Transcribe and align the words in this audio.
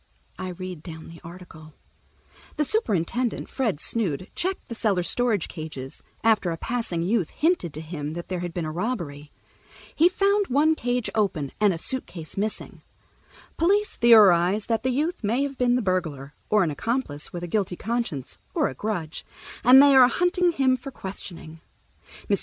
I 0.39 0.47
read 0.49 0.81
down 0.81 1.09
the 1.09 1.21
article: 1.23 1.75
"The 2.55 2.65
superintendent, 2.65 3.47
Fred 3.47 3.79
Snood, 3.79 4.31
checked 4.33 4.67
the 4.67 4.73
cellar 4.73 5.03
storage 5.03 5.47
cages, 5.47 6.01
after 6.23 6.49
a 6.49 6.57
passing 6.57 7.03
youth 7.03 7.29
hinted 7.29 7.71
to 7.75 7.81
him 7.81 8.13
that 8.13 8.27
there 8.27 8.39
had 8.39 8.51
been 8.51 8.65
a 8.65 8.71
robbery. 8.71 9.31
He 9.93 10.09
found 10.09 10.47
one 10.47 10.73
cage 10.73 11.11
open 11.13 11.51
and 11.59 11.71
a 11.71 11.77
suitcase 11.77 12.35
missing. 12.35 12.81
Police 13.57 13.95
theorize 13.95 14.65
that 14.65 14.81
the 14.81 14.89
youth 14.89 15.23
may 15.23 15.43
have 15.43 15.59
been 15.59 15.75
the 15.75 15.83
burglar, 15.83 16.33
or 16.49 16.63
an 16.63 16.71
accomplice 16.71 17.31
with 17.31 17.43
a 17.43 17.47
guilty 17.47 17.75
conscience 17.75 18.39
or 18.55 18.69
a 18.69 18.73
grudge, 18.73 19.23
and 19.63 19.83
they 19.83 19.93
are 19.93 20.07
hunting 20.07 20.53
him 20.53 20.77
for 20.77 20.89
questioning. 20.89 21.61
Mr. 22.27 22.39